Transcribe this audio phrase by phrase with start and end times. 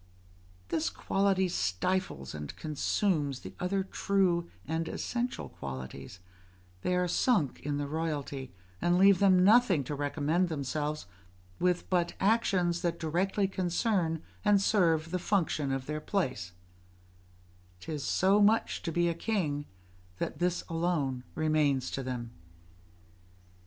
[0.69, 6.19] This quality stifles and consumes the other true and essential qualities:
[6.81, 8.51] they are sunk in the royalty,
[8.81, 11.05] and leave them nothing to recommend themselves
[11.59, 16.53] with but actions that directly concern and serve the function of their place;
[17.79, 19.67] 'tis so much to be a king,
[20.17, 22.31] that this alone remains to them.